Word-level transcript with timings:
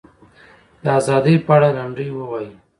د 0.83 0.85
ازادۍ 0.99 1.35
په 1.45 1.51
اړه 1.55 1.69
لنډۍ 1.77 2.09
ووایي. 2.13 2.51